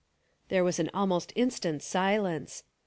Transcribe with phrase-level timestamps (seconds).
[0.49, 2.63] There was an almost instant silence.